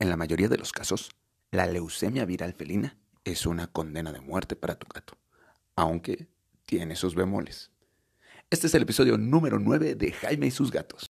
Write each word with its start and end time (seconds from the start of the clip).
En 0.00 0.08
la 0.08 0.16
mayoría 0.16 0.48
de 0.48 0.56
los 0.56 0.72
casos, 0.72 1.10
la 1.50 1.66
leucemia 1.66 2.24
viral 2.24 2.54
felina 2.54 2.96
es 3.22 3.44
una 3.44 3.66
condena 3.66 4.12
de 4.12 4.22
muerte 4.22 4.56
para 4.56 4.74
tu 4.74 4.86
gato, 4.86 5.18
aunque 5.76 6.26
tiene 6.64 6.96
sus 6.96 7.14
bemoles. 7.14 7.70
Este 8.48 8.68
es 8.68 8.74
el 8.74 8.80
episodio 8.84 9.18
número 9.18 9.58
9 9.58 9.96
de 9.96 10.12
Jaime 10.12 10.46
y 10.46 10.50
sus 10.52 10.70
gatos. 10.70 11.06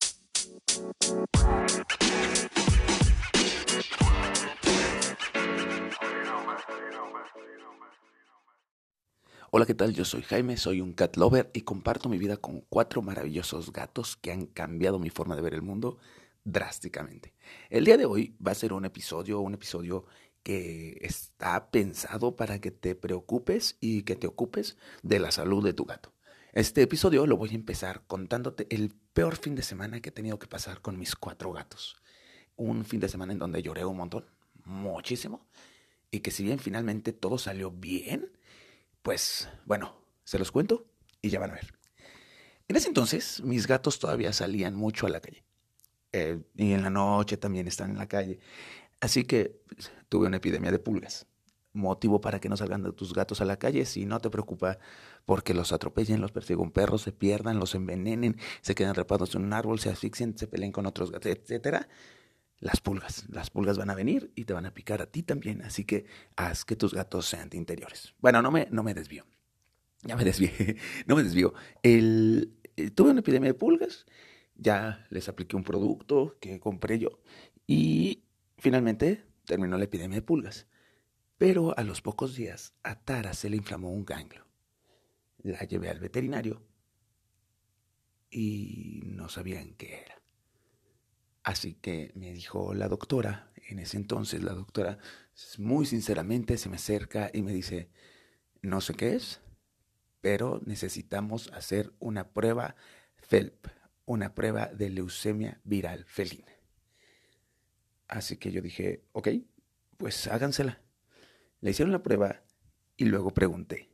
Hola, 9.51 9.67
¿qué 9.67 9.75
tal? 9.75 9.93
Yo 9.93 10.03
soy 10.03 10.23
Jaime, 10.23 10.57
soy 10.57 10.81
un 10.81 10.93
cat 10.93 11.15
lover 11.15 11.51
y 11.53 11.61
comparto 11.61 12.09
mi 12.09 12.17
vida 12.17 12.37
con 12.37 12.61
cuatro 12.61 13.03
maravillosos 13.03 13.71
gatos 13.71 14.15
que 14.15 14.31
han 14.31 14.47
cambiado 14.47 14.97
mi 14.97 15.11
forma 15.11 15.35
de 15.35 15.43
ver 15.43 15.53
el 15.53 15.61
mundo 15.61 15.99
drásticamente. 16.43 17.33
El 17.69 17.85
día 17.85 17.97
de 17.97 18.05
hoy 18.05 18.35
va 18.45 18.51
a 18.51 18.55
ser 18.55 18.73
un 18.73 18.85
episodio, 18.85 19.39
un 19.39 19.53
episodio 19.53 20.05
que 20.43 20.97
está 21.01 21.69
pensado 21.69 22.35
para 22.35 22.59
que 22.59 22.71
te 22.71 22.95
preocupes 22.95 23.77
y 23.79 24.03
que 24.03 24.15
te 24.15 24.27
ocupes 24.27 24.77
de 25.03 25.19
la 25.19 25.31
salud 25.31 25.63
de 25.63 25.73
tu 25.73 25.85
gato. 25.85 26.13
Este 26.53 26.81
episodio 26.81 27.27
lo 27.27 27.37
voy 27.37 27.51
a 27.51 27.55
empezar 27.55 28.03
contándote 28.07 28.67
el 28.73 28.95
peor 29.13 29.35
fin 29.35 29.55
de 29.55 29.61
semana 29.61 30.01
que 30.01 30.09
he 30.09 30.11
tenido 30.13 30.39
que 30.39 30.47
pasar 30.47 30.81
con 30.81 30.97
mis 30.97 31.15
cuatro 31.15 31.51
gatos. 31.51 31.95
Un 32.55 32.85
fin 32.85 32.99
de 32.99 33.09
semana 33.09 33.33
en 33.33 33.39
donde 33.39 33.61
lloré 33.61 33.85
un 33.85 33.97
montón, 33.97 34.25
muchísimo, 34.65 35.47
y 36.09 36.21
que 36.21 36.31
si 36.31 36.43
bien 36.43 36.59
finalmente 36.59 37.13
todo 37.13 37.37
salió 37.37 37.71
bien, 37.71 38.31
pues 39.03 39.47
bueno, 39.65 39.95
se 40.23 40.39
los 40.39 40.51
cuento 40.51 40.87
y 41.21 41.29
ya 41.29 41.39
van 41.39 41.51
a 41.51 41.55
ver. 41.55 41.77
En 42.67 42.75
ese 42.75 42.87
entonces 42.87 43.41
mis 43.43 43.67
gatos 43.67 43.99
todavía 43.99 44.33
salían 44.33 44.75
mucho 44.75 45.05
a 45.05 45.09
la 45.09 45.21
calle. 45.21 45.43
Eh, 46.11 46.41
y 46.55 46.73
en 46.73 46.83
la 46.83 46.89
noche 46.89 47.37
también 47.37 47.67
están 47.67 47.91
en 47.91 47.97
la 47.97 48.07
calle. 48.07 48.39
Así 48.99 49.23
que 49.23 49.61
pues, 49.67 49.91
tuve 50.09 50.27
una 50.27 50.37
epidemia 50.37 50.71
de 50.71 50.79
pulgas. 50.79 51.27
Motivo 51.71 52.19
para 52.19 52.39
que 52.39 52.49
no 52.49 52.57
salgan 52.57 52.83
tus 52.93 53.13
gatos 53.13 53.41
a 53.41 53.45
la 53.45 53.57
calle 53.57 53.85
si 53.85 54.05
no 54.05 54.19
te 54.19 54.29
preocupa 54.31 54.79
porque 55.25 55.53
los 55.53 55.71
atropellen, 55.71 56.19
los 56.19 56.31
persiga 56.31 56.61
un 56.61 56.71
perro, 56.71 56.97
se 56.97 57.11
pierdan, 57.11 57.59
los 57.59 57.75
envenenen, 57.75 58.37
se 58.61 58.73
quedan 58.73 58.91
atrapados 58.91 59.35
en 59.35 59.43
un 59.43 59.53
árbol, 59.53 59.79
se 59.79 59.89
asfixien, 59.89 60.35
se 60.35 60.47
peleen 60.47 60.71
con 60.71 60.87
otros 60.87 61.11
gatos, 61.11 61.31
etcétera 61.31 61.87
las 62.59 62.81
pulgas. 62.81 63.25
Las 63.29 63.49
pulgas 63.49 63.77
van 63.77 63.89
a 63.89 63.95
venir 63.95 64.31
y 64.35 64.45
te 64.45 64.53
van 64.53 64.65
a 64.65 64.73
picar 64.73 65.01
a 65.01 65.05
ti 65.05 65.23
también, 65.23 65.61
así 65.61 65.85
que 65.85 66.05
haz 66.35 66.65
que 66.65 66.75
tus 66.75 66.93
gatos 66.93 67.25
sean 67.25 67.49
de 67.49 67.57
interiores. 67.57 68.13
Bueno, 68.19 68.41
no 68.41 68.51
me, 68.51 68.67
no 68.71 68.83
me 68.83 68.93
desvío. 68.93 69.25
Ya 70.03 70.15
me 70.15 70.23
desvío. 70.23 70.51
no 71.07 71.15
me 71.15 71.23
desvío. 71.23 71.53
El, 71.83 72.53
eh, 72.75 72.91
tuve 72.91 73.11
una 73.11 73.21
epidemia 73.21 73.49
de 73.49 73.53
pulgas, 73.53 74.05
ya 74.59 75.05
les 75.09 75.29
apliqué 75.29 75.55
un 75.55 75.63
producto 75.63 76.37
que 76.39 76.59
compré 76.59 76.99
yo 76.99 77.21
y 77.65 78.23
finalmente 78.57 79.25
terminó 79.45 79.77
la 79.77 79.85
epidemia 79.85 80.17
de 80.17 80.21
pulgas. 80.21 80.67
Pero 81.37 81.77
a 81.77 81.83
los 81.83 82.01
pocos 82.01 82.35
días 82.35 82.73
a 82.83 82.99
Tara 82.99 83.33
se 83.33 83.49
le 83.49 83.57
inflamó 83.57 83.91
un 83.91 84.05
ganglio. 84.05 84.45
La 85.41 85.59
llevé 85.63 85.89
al 85.89 85.99
veterinario 85.99 86.61
y 88.29 89.01
no 89.05 89.29
sabían 89.29 89.73
qué 89.75 90.01
era. 90.01 90.21
Así 91.43 91.75
que 91.75 92.11
me 92.15 92.33
dijo 92.33 92.73
la 92.73 92.89
doctora, 92.89 93.51
en 93.69 93.79
ese 93.79 93.97
entonces 93.97 94.43
la 94.43 94.53
doctora 94.53 94.99
muy 95.57 95.85
sinceramente 95.85 96.57
se 96.57 96.69
me 96.69 96.75
acerca 96.75 97.31
y 97.33 97.41
me 97.41 97.53
dice, 97.53 97.89
no 98.61 98.81
sé 98.81 98.93
qué 98.93 99.15
es, 99.15 99.39
pero 100.21 100.61
necesitamos 100.65 101.49
hacer 101.53 101.93
una 101.99 102.29
prueba 102.29 102.75
FELP, 103.15 103.67
una 104.09 104.33
prueba 104.33 104.65
de 104.65 104.89
leucemia 104.89 105.61
viral 105.63 106.03
felina. 106.05 106.51
Así 108.07 108.37
que 108.37 108.51
yo 108.51 108.59
dije, 108.59 109.03
ok, 109.11 109.27
pues 109.97 110.25
hágansela. 110.25 110.81
Le 111.61 111.69
hicieron 111.69 111.91
la 111.91 112.01
prueba 112.01 112.41
y 112.97 113.05
luego 113.05 113.29
pregunté. 113.29 113.91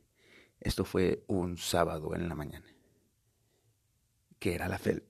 Esto 0.58 0.86
fue 0.86 1.22
un 1.26 1.58
sábado 1.58 2.14
en 2.14 2.30
la 2.30 2.34
mañana. 2.34 2.64
¿Qué 4.38 4.54
era 4.54 4.68
la 4.68 4.78
FELP? 4.78 5.04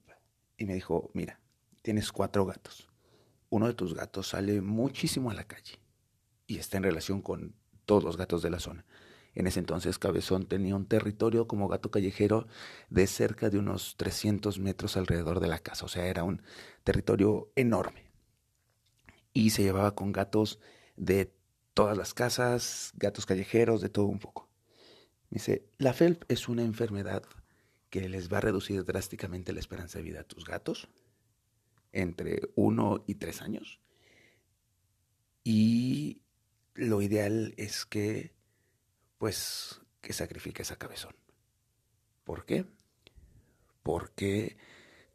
Y 0.57 0.65
me 0.65 0.73
dijo, 0.73 1.09
mira, 1.13 1.39
tienes 1.81 2.11
cuatro 2.11 2.45
gatos. 2.45 2.89
Uno 3.49 3.67
de 3.67 3.75
tus 3.75 3.93
gatos 3.93 4.27
sale 4.27 4.59
muchísimo 4.59 5.31
a 5.31 5.35
la 5.35 5.47
calle 5.47 5.79
y 6.47 6.57
está 6.57 6.75
en 6.75 6.83
relación 6.83 7.21
con 7.21 7.55
todos 7.85 8.03
los 8.03 8.17
gatos 8.17 8.41
de 8.41 8.49
la 8.49 8.59
zona. 8.59 8.85
En 9.37 9.45
ese 9.45 9.59
entonces 9.59 9.99
Cabezón 9.99 10.47
tenía 10.47 10.75
un 10.75 10.87
territorio 10.87 11.47
como 11.47 11.67
gato 11.67 11.91
callejero 11.91 12.47
de 12.89 13.05
cerca 13.05 13.51
de 13.51 13.59
unos 13.59 13.95
300 13.95 14.57
metros 14.57 14.97
alrededor 14.97 15.39
de 15.39 15.47
la 15.47 15.59
casa, 15.59 15.85
o 15.85 15.87
sea, 15.87 16.07
era 16.07 16.23
un 16.23 16.41
territorio 16.83 17.51
enorme. 17.55 18.09
Y 19.33 19.51
se 19.51 19.61
llevaba 19.61 19.93
con 19.93 20.11
gatos 20.11 20.59
de 20.95 21.31
todas 21.75 21.95
las 21.95 22.15
casas, 22.15 22.93
gatos 22.95 23.27
callejeros, 23.27 23.79
de 23.79 23.89
todo 23.89 24.05
un 24.05 24.17
poco. 24.17 24.49
dice, 25.29 25.69
la 25.77 25.93
FELP 25.93 26.23
es 26.29 26.49
una 26.49 26.63
enfermedad 26.63 27.21
que 27.91 28.09
les 28.09 28.33
va 28.33 28.39
a 28.39 28.41
reducir 28.41 28.85
drásticamente 28.85 29.53
la 29.53 29.59
esperanza 29.59 29.99
de 29.99 30.03
vida 30.03 30.21
a 30.21 30.27
tus 30.27 30.45
gatos, 30.45 30.89
entre 31.91 32.41
uno 32.55 33.03
y 33.05 33.13
tres 33.15 33.43
años. 33.43 33.79
Y 35.43 36.21
lo 36.73 37.03
ideal 37.03 37.53
es 37.57 37.85
que, 37.85 38.36
pues, 39.17 39.81
que 40.01 40.13
sacrifique 40.13 40.61
esa 40.61 40.77
cabezón. 40.77 41.15
¿Por 42.23 42.45
qué? 42.45 42.65
Porque 43.83 44.57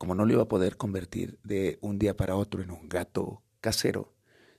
como 0.03 0.17
no 0.17 0.25
lo 0.27 0.33
iba 0.33 0.43
a 0.43 0.49
poder 0.49 0.77
convertir 0.77 1.39
de 1.45 1.79
un 1.81 1.97
día 1.97 2.17
para 2.17 2.35
otro 2.35 2.61
en 2.61 2.73
un 2.73 2.89
gato 2.89 3.45
casero, 3.61 4.13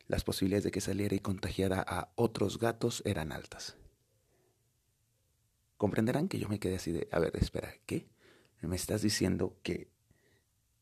las 0.08 0.24
posibilidades 0.24 0.64
de 0.64 0.72
que 0.72 0.80
saliera 0.80 1.16
y 1.16 1.20
contagiara 1.20 1.84
a 1.86 2.14
otros 2.16 2.60
gatos 2.60 3.02
eran 3.06 3.34
altas. 3.34 3.76
Comprenderán 5.76 6.30
que 6.30 6.40
yo 6.40 6.48
me 6.48 6.60
quedé 6.60 6.76
así 6.78 6.94
de, 6.94 7.10
a 7.12 7.20
ver, 7.20 7.36
espera, 7.36 7.74
¿qué? 7.86 8.08
Me 8.62 8.78
estás 8.78 9.02
diciendo 9.02 9.58
que 9.64 9.90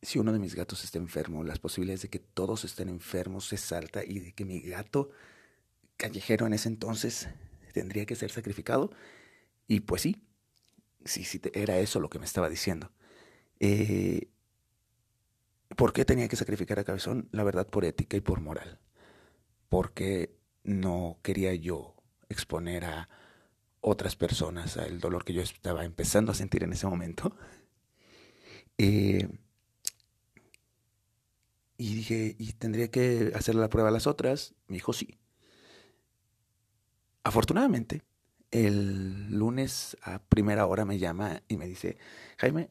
si 0.03 0.19
uno 0.19 0.31
de 0.31 0.37
mis 0.37 0.53
gatos 0.53 0.83
está 0.83 0.99
enfermo, 0.99 1.43
las 1.43 1.57
posibilidades 1.57 2.03
de 2.03 2.09
que 2.09 2.19
todos 2.19 2.63
estén 2.63 2.89
enfermos 2.89 3.51
es 3.53 3.71
alta 3.71 4.03
y 4.03 4.19
de 4.19 4.33
que 4.33 4.45
mi 4.45 4.59
gato 4.59 5.09
callejero 5.97 6.45
en 6.45 6.53
ese 6.53 6.69
entonces 6.69 7.29
tendría 7.71 8.05
que 8.05 8.15
ser 8.15 8.31
sacrificado. 8.31 8.91
Y 9.67 9.81
pues 9.81 10.01
sí, 10.03 10.23
sí, 11.05 11.23
sí, 11.23 11.41
era 11.53 11.79
eso 11.79 11.99
lo 11.99 12.09
que 12.09 12.19
me 12.19 12.25
estaba 12.25 12.49
diciendo. 12.49 12.91
Eh, 13.59 14.29
¿Por 15.75 15.93
qué 15.93 16.05
tenía 16.05 16.27
que 16.27 16.35
sacrificar 16.35 16.79
a 16.79 16.83
Cabezón? 16.83 17.29
La 17.31 17.43
verdad, 17.43 17.67
por 17.67 17.85
ética 17.85 18.17
y 18.17 18.21
por 18.21 18.41
moral. 18.41 18.79
Porque 19.69 20.35
no 20.63 21.19
quería 21.23 21.53
yo 21.55 21.95
exponer 22.29 22.85
a 22.85 23.09
otras 23.81 24.15
personas 24.15 24.77
al 24.77 24.99
dolor 24.99 25.25
que 25.25 25.33
yo 25.33 25.41
estaba 25.41 25.85
empezando 25.85 26.31
a 26.31 26.35
sentir 26.35 26.63
en 26.63 26.73
ese 26.73 26.87
momento. 26.87 27.35
Eh, 28.77 29.27
y 31.77 31.95
dije, 31.95 32.35
¿y 32.37 32.53
tendría 32.53 32.89
que 32.89 33.31
hacerle 33.35 33.61
la 33.61 33.69
prueba 33.69 33.89
a 33.89 33.91
las 33.91 34.07
otras? 34.07 34.55
Me 34.67 34.75
dijo, 34.75 34.93
sí. 34.93 35.20
Afortunadamente, 37.23 38.03
el 38.51 39.31
lunes 39.31 39.97
a 40.01 40.19
primera 40.19 40.65
hora 40.65 40.85
me 40.85 40.99
llama 40.99 41.41
y 41.47 41.57
me 41.57 41.67
dice, 41.67 41.97
Jaime, 42.37 42.69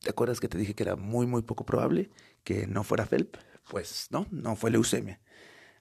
¿te 0.00 0.10
acuerdas 0.10 0.40
que 0.40 0.48
te 0.48 0.58
dije 0.58 0.74
que 0.74 0.84
era 0.84 0.96
muy, 0.96 1.26
muy 1.26 1.42
poco 1.42 1.66
probable 1.66 2.10
que 2.44 2.66
no 2.66 2.84
fuera 2.84 3.06
FELP? 3.06 3.36
Pues 3.70 4.08
no, 4.10 4.26
no 4.30 4.56
fue 4.56 4.70
leucemia. 4.70 5.20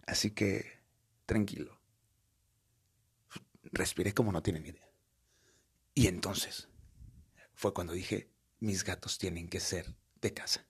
Así 0.06 0.31
que, 0.31 0.66
tranquilo. 1.25 1.79
Respiré 3.63 4.13
como 4.13 4.31
no 4.31 4.41
tienen 4.41 4.66
idea. 4.66 4.89
Y 5.94 6.07
entonces 6.07 6.67
fue 7.53 7.73
cuando 7.73 7.94
dije, 7.94 8.29
mis 8.59 8.83
gatos 8.83 9.17
tienen 9.17 9.47
que 9.47 9.59
ser 9.59 9.95
de 10.22 10.33
casa. 10.33 10.66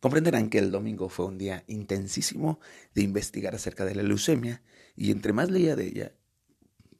Comprenderán 0.00 0.48
que 0.48 0.58
el 0.58 0.70
domingo 0.70 1.08
fue 1.08 1.26
un 1.26 1.36
día 1.36 1.64
intensísimo 1.66 2.58
de 2.94 3.02
investigar 3.02 3.54
acerca 3.54 3.84
de 3.84 3.94
la 3.94 4.02
leucemia 4.02 4.62
y 4.96 5.10
entre 5.10 5.32
más 5.32 5.50
leía 5.50 5.76
de 5.76 5.86
ella, 5.86 6.12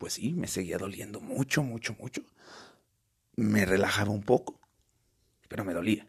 pues 0.00 0.14
sí, 0.14 0.32
me 0.32 0.48
seguía 0.48 0.78
doliendo 0.78 1.20
mucho, 1.20 1.62
mucho, 1.62 1.94
mucho. 1.98 2.22
Me 3.36 3.66
relajaba 3.66 4.10
un 4.10 4.22
poco, 4.22 4.58
pero 5.46 5.62
me 5.62 5.74
dolía. 5.74 6.08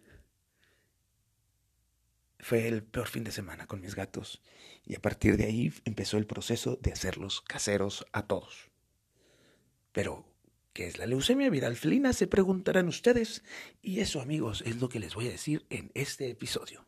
Fue 2.40 2.70
el 2.70 2.84
peor 2.84 3.10
fin 3.10 3.26
de 3.26 3.34
semana 3.34 3.68
con 3.68 3.82
mis 3.82 3.94
gatos 3.94 4.42
y 4.86 4.96
a 4.96 5.02
partir 5.02 5.36
de 5.36 5.44
ahí 5.44 5.74
empezó 5.84 6.18
el 6.18 6.26
proceso 6.26 6.78
de 6.78 6.94
hacerlos 6.94 7.42
caseros 7.42 8.06
a 8.14 8.28
todos. 8.28 8.72
Pero, 9.92 10.26
¿qué 10.72 10.88
es 10.88 10.98
la 10.98 11.06
leucemia 11.06 11.50
viral 11.50 11.76
felina? 11.76 12.14
Se 12.14 12.28
preguntarán 12.28 12.88
ustedes. 12.88 13.44
Y 13.82 14.00
eso, 14.00 14.22
amigos, 14.22 14.64
es 14.66 14.78
lo 14.78 14.88
que 14.88 15.02
les 15.02 15.16
voy 15.16 15.28
a 15.28 15.32
decir 15.32 15.66
en 15.70 15.92
este 15.96 16.30
episodio. 16.30 16.86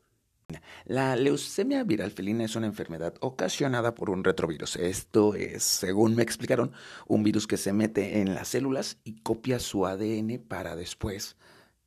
La 0.85 1.15
leucemia 1.15 1.83
viral 1.83 2.11
felina 2.11 2.45
es 2.45 2.55
una 2.55 2.67
enfermedad 2.67 3.15
ocasionada 3.19 3.95
por 3.95 4.09
un 4.09 4.23
retrovirus. 4.23 4.75
Esto 4.75 5.35
es, 5.35 5.63
según 5.63 6.15
me 6.15 6.23
explicaron, 6.23 6.71
un 7.07 7.23
virus 7.23 7.47
que 7.47 7.57
se 7.57 7.73
mete 7.73 8.19
en 8.21 8.33
las 8.35 8.49
células 8.49 8.97
y 9.03 9.21
copia 9.21 9.59
su 9.59 9.85
ADN 9.85 10.39
para 10.47 10.75
después 10.75 11.35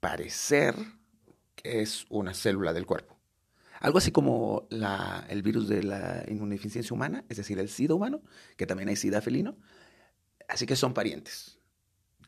parecer 0.00 0.74
que 1.54 1.80
es 1.82 2.06
una 2.08 2.34
célula 2.34 2.72
del 2.72 2.86
cuerpo. 2.86 3.16
Algo 3.80 3.98
así 3.98 4.10
como 4.10 4.66
el 5.28 5.42
virus 5.42 5.68
de 5.68 5.82
la 5.82 6.24
inmunodeficiencia 6.28 6.94
humana, 6.94 7.24
es 7.28 7.36
decir, 7.36 7.58
el 7.58 7.68
SIDA 7.68 7.94
humano, 7.94 8.22
que 8.56 8.66
también 8.66 8.88
hay 8.88 8.96
SIDA 8.96 9.20
felino. 9.20 9.56
Así 10.48 10.64
que 10.64 10.76
son 10.76 10.94
parientes. 10.94 11.58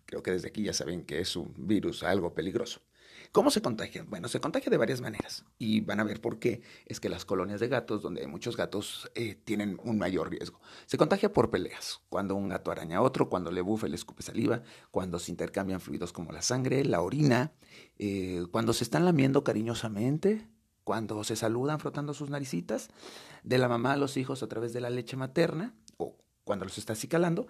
Creo 0.05 0.23
que 0.23 0.33
desde 0.33 0.49
aquí 0.49 0.63
ya 0.63 0.73
saben 0.73 1.05
que 1.05 1.21
es 1.21 1.37
un 1.37 1.55
virus 1.57 2.03
algo 2.03 2.35
peligroso. 2.35 2.81
¿Cómo 3.33 3.51
se 3.51 3.61
contagia? 3.61 4.05
Bueno, 4.09 4.29
se 4.29 4.41
contagia 4.41 4.71
de 4.71 4.77
varias 4.77 5.01
maneras 5.01 5.45
y 5.59 5.81
van 5.83 6.01
a 6.01 6.05
ver 6.05 6.21
por 6.21 6.39
qué. 6.39 6.63
Es 6.87 6.99
que 6.99 7.09
las 7.09 7.25
colonias 7.25 7.61
de 7.61 7.69
gatos, 7.69 8.03
donde 8.03 8.23
hay 8.23 8.27
muchos 8.27 8.57
gatos, 8.57 9.11
eh, 9.15 9.35
tienen 9.45 9.79
un 9.85 9.99
mayor 9.99 10.31
riesgo. 10.31 10.61
Se 10.87 10.97
contagia 10.97 11.33
por 11.33 11.51
peleas, 11.51 12.01
cuando 12.09 12.35
un 12.35 12.49
gato 12.49 12.71
araña 12.71 12.99
a 12.99 13.03
otro, 13.03 13.29
cuando 13.29 13.51
le 13.51 13.61
bufe, 13.61 13.89
le 13.89 13.97
escupe 13.97 14.23
saliva, 14.23 14.63
cuando 14.91 15.19
se 15.19 15.31
intercambian 15.31 15.81
fluidos 15.81 16.13
como 16.13 16.33
la 16.33 16.43
sangre, 16.43 16.85
la 16.85 17.03
orina, 17.03 17.53
eh, 17.99 18.45
cuando 18.51 18.73
se 18.73 18.85
están 18.85 19.05
lamiendo 19.05 19.45
cariñosamente, 19.45 20.49
cuando 20.85 21.23
se 21.23 21.37
saludan 21.37 21.81
frotando 21.81 22.15
sus 22.15 22.31
naricitas, 22.31 22.89
de 23.43 23.59
la 23.59 23.69
mamá 23.69 23.93
a 23.93 23.97
los 23.97 24.17
hijos 24.17 24.43
a 24.43 24.49
través 24.49 24.73
de 24.73 24.81
la 24.81 24.89
leche 24.89 25.17
materna 25.17 25.75
o 25.99 26.17
cuando 26.45 26.65
los 26.65 26.79
está 26.79 26.95
acicalando. 26.95 27.47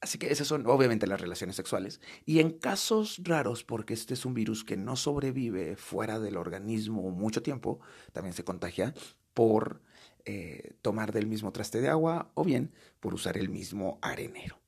Así 0.00 0.16
que 0.16 0.32
esas 0.32 0.46
son 0.46 0.66
obviamente 0.66 1.06
las 1.06 1.20
relaciones 1.20 1.56
sexuales. 1.56 2.00
Y 2.24 2.40
en 2.40 2.52
casos 2.52 3.20
raros, 3.22 3.64
porque 3.64 3.92
este 3.92 4.14
es 4.14 4.24
un 4.24 4.32
virus 4.32 4.64
que 4.64 4.76
no 4.76 4.96
sobrevive 4.96 5.76
fuera 5.76 6.18
del 6.18 6.36
organismo 6.36 7.10
mucho 7.10 7.42
tiempo, 7.42 7.80
también 8.12 8.32
se 8.32 8.44
contagia 8.44 8.94
por 9.34 9.82
eh, 10.24 10.74
tomar 10.82 11.12
del 11.12 11.26
mismo 11.26 11.52
traste 11.52 11.80
de 11.80 11.88
agua 11.88 12.30
o 12.34 12.44
bien 12.44 12.72
por 12.98 13.14
usar 13.14 13.36
el 13.36 13.50
mismo 13.50 13.98
arenero. 14.00 14.58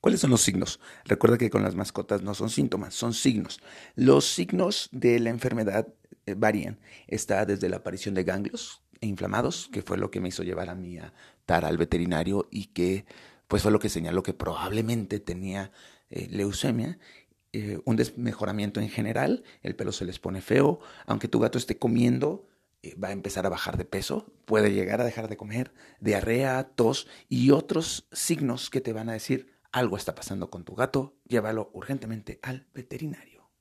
¿Cuáles 0.00 0.20
son 0.20 0.30
los 0.30 0.42
signos? 0.42 0.80
Recuerda 1.06 1.38
que 1.38 1.48
con 1.48 1.62
las 1.62 1.74
mascotas 1.74 2.20
no 2.20 2.34
son 2.34 2.50
síntomas, 2.50 2.92
son 2.94 3.14
signos. 3.14 3.60
Los 3.94 4.26
signos 4.26 4.90
de 4.92 5.18
la 5.18 5.30
enfermedad 5.30 5.88
eh, 6.26 6.34
varían. 6.34 6.78
Está 7.06 7.46
desde 7.46 7.70
la 7.70 7.76
aparición 7.76 8.14
de 8.14 8.24
ganglios 8.24 8.82
inflamados, 9.00 9.70
que 9.72 9.80
fue 9.80 9.96
lo 9.96 10.10
que 10.10 10.20
me 10.20 10.28
hizo 10.28 10.42
llevar 10.42 10.68
a 10.68 10.74
mí 10.74 10.98
a 10.98 11.14
Tara 11.46 11.68
al 11.68 11.78
veterinario 11.78 12.48
y 12.50 12.66
que 12.66 13.06
pues 13.54 13.62
fue 13.62 13.70
lo 13.70 13.78
que 13.78 13.88
señaló 13.88 14.24
que 14.24 14.34
probablemente 14.34 15.20
tenía 15.20 15.70
eh, 16.10 16.26
leucemia, 16.28 16.98
eh, 17.52 17.78
un 17.84 17.94
desmejoramiento 17.94 18.80
en 18.80 18.88
general, 18.88 19.44
el 19.62 19.76
pelo 19.76 19.92
se 19.92 20.04
les 20.04 20.18
pone 20.18 20.40
feo, 20.40 20.80
aunque 21.06 21.28
tu 21.28 21.38
gato 21.38 21.56
esté 21.56 21.78
comiendo, 21.78 22.48
eh, 22.82 22.96
va 22.96 23.10
a 23.10 23.12
empezar 23.12 23.46
a 23.46 23.50
bajar 23.50 23.76
de 23.76 23.84
peso, 23.84 24.26
puede 24.44 24.72
llegar 24.72 25.00
a 25.00 25.04
dejar 25.04 25.28
de 25.28 25.36
comer, 25.36 25.72
diarrea, 26.00 26.64
tos 26.74 27.06
y 27.28 27.52
otros 27.52 28.08
signos 28.10 28.70
que 28.70 28.80
te 28.80 28.92
van 28.92 29.08
a 29.08 29.12
decir 29.12 29.54
algo 29.70 29.96
está 29.96 30.16
pasando 30.16 30.50
con 30.50 30.64
tu 30.64 30.74
gato, 30.74 31.14
llévalo 31.28 31.70
urgentemente 31.74 32.40
al 32.42 32.66
veterinario. 32.74 33.52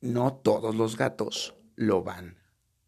No 0.00 0.34
todos 0.34 0.76
los 0.76 0.96
gatos 0.96 1.56
lo 1.74 2.04
van 2.04 2.38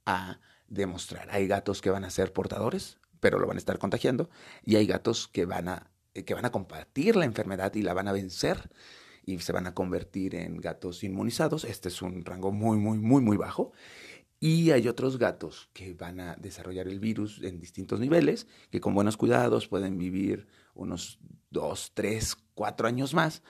a 0.06 0.38
demostrar. 0.68 1.26
Hay 1.32 1.48
gatos 1.48 1.82
que 1.82 1.90
van 1.90 2.04
a 2.04 2.10
ser 2.10 2.32
portadores, 2.32 2.99
pero 3.20 3.38
lo 3.38 3.46
van 3.46 3.56
a 3.56 3.58
estar 3.58 3.78
contagiando. 3.78 4.30
Y 4.64 4.76
hay 4.76 4.86
gatos 4.86 5.28
que 5.28 5.44
van 5.44 5.68
a, 5.68 5.90
eh, 6.14 6.24
que 6.24 6.34
van 6.34 6.44
a 6.44 6.50
combatir 6.50 7.16
la 7.16 7.24
enfermedad 7.24 7.74
y 7.74 7.82
la 7.82 7.94
van 7.94 8.08
a 8.08 8.12
vencer 8.12 8.70
y 9.24 9.38
se 9.38 9.52
van 9.52 9.66
a 9.66 9.74
convertir 9.74 10.34
en 10.34 10.56
gatos 10.56 11.04
inmunizados. 11.04 11.64
Este 11.64 11.88
es 11.88 12.02
un 12.02 12.24
rango 12.24 12.52
muy, 12.52 12.78
muy, 12.78 12.98
muy, 12.98 13.22
muy 13.22 13.36
bajo. 13.36 13.72
Y 14.42 14.70
hay 14.70 14.88
otros 14.88 15.18
gatos 15.18 15.68
que 15.74 15.92
van 15.92 16.18
a 16.18 16.34
desarrollar 16.36 16.88
el 16.88 16.98
virus 16.98 17.42
en 17.42 17.60
distintos 17.60 18.00
niveles, 18.00 18.46
que 18.70 18.80
con 18.80 18.94
buenos 18.94 19.18
cuidados 19.18 19.68
pueden 19.68 19.98
vivir 19.98 20.46
unos 20.74 21.18
dos, 21.50 21.92
tres, 21.92 22.36
cuatro 22.54 22.88
años 22.88 23.12
más. 23.12 23.42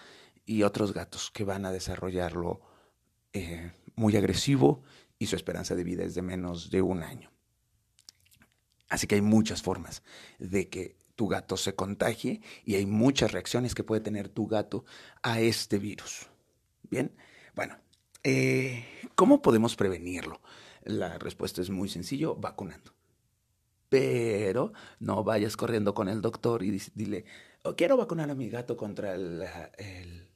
Y 0.45 0.65
otros 0.65 0.93
gatos 0.93 1.31
que 1.31 1.45
van 1.45 1.65
a 1.65 1.71
desarrollarlo 1.71 2.61
eh, 3.33 3.71
muy 3.95 4.17
agresivo 4.17 4.83
y 5.19 5.27
su 5.27 5.37
esperanza 5.37 5.77
de 5.77 5.85
vida 5.85 6.03
es 6.03 6.17
de 6.17 6.23
menos 6.23 6.71
de 6.71 6.83
un 6.83 7.05
año. 7.05 7.31
Así 8.91 9.07
que 9.07 9.15
hay 9.15 9.23
muchas 9.23 9.63
formas 9.63 10.03
de 10.39 10.69
que 10.69 10.97
tu 11.15 11.29
gato 11.29 11.57
se 11.57 11.75
contagie 11.75 12.43
y 12.65 12.75
hay 12.75 12.87
muchas 12.87 13.33
reacciones 13.33 13.75
que 13.75 13.85
puede 13.85 14.01
tener 14.01 14.29
tu 14.29 14.47
gato 14.47 14.85
a 15.23 15.41
este 15.41 15.79
virus. 15.79 16.27
Bien, 16.91 17.13
bueno, 17.55 17.77
eh, 18.25 18.85
¿cómo 19.15 19.41
podemos 19.41 19.77
prevenirlo? 19.77 20.41
La 20.83 21.19
respuesta 21.19 21.63
es 21.63 21.71
muy 21.71 21.89
sencillo, 21.89 22.35
vacunando. 22.35 22.93
Pero 23.89 24.73
no 24.99 25.23
vayas 25.25 25.57
corriendo 25.57 25.95
con 25.95 26.09
el 26.09 26.21
doctor 26.21 26.63
y 26.63 26.81
dile, 26.95 27.25
oh, 27.63 27.77
quiero 27.77 27.97
vacunar 27.97 28.31
a 28.31 28.35
mi 28.35 28.49
gato 28.49 28.77
contra 28.77 29.17
la, 29.17 29.71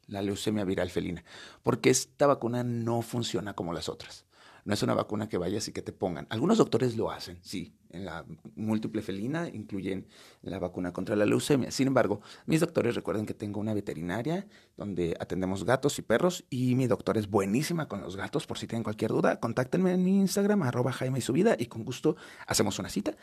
la 0.07 0.23
leucemia 0.23 0.65
viral 0.65 0.91
felina, 0.91 1.25
porque 1.63 1.91
esta 1.91 2.27
vacuna 2.27 2.63
no 2.63 3.03
funciona 3.03 3.55
como 3.55 3.73
las 3.73 3.89
otras. 3.89 4.25
No 4.65 4.73
es 4.73 4.83
una 4.83 4.95
vacuna 4.95 5.29
que 5.29 5.37
vayas 5.37 5.69
y 5.69 5.73
que 5.73 5.83
te 5.83 5.93
pongan. 5.93 6.27
Algunos 6.31 6.57
doctores 6.57 6.97
lo 6.97 7.11
hacen, 7.11 7.39
sí. 7.43 7.77
En 7.91 8.07
la 8.07 8.25
múltiple 8.57 9.03
felina 9.03 9.49
incluyen 9.49 10.09
la 10.43 10.59
vacuna 10.59 10.93
contra 10.93 11.15
la 11.17 11.27
leucemia. 11.27 11.71
Sin 11.71 11.87
embargo, 11.87 12.23
mis 12.47 12.61
doctores 12.61 12.95
recuerden 12.95 13.27
que 13.27 13.35
tengo 13.35 13.61
una 13.61 13.75
veterinaria 13.75 14.47
donde 14.77 15.17
atendemos 15.21 15.65
gatos 15.65 15.99
y 15.99 16.03
perros 16.03 16.45
y 16.49 16.75
mi 16.75 16.87
doctor 16.87 17.19
es 17.19 17.29
buenísima 17.29 17.89
con 17.89 18.01
los 18.01 18.17
gatos. 18.17 18.47
Por 18.47 18.59
si 18.59 18.67
tienen 18.67 18.83
cualquier 18.83 19.11
duda, 19.11 19.39
contáctenme 19.39 19.93
en 19.93 20.03
mi 20.03 20.19
Instagram, 20.19 20.63
arroba 20.63 20.93
Jaime 20.93 21.19
y 21.19 21.23
su 21.23 21.33
vida, 21.33 21.57
y 21.59 21.67
con 21.67 21.85
gusto 21.85 22.17
hacemos 22.47 22.79
una 22.79 22.89
cita. 22.89 23.17